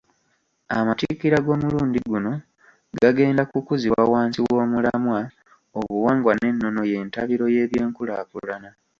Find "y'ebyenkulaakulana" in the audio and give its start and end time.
7.55-8.69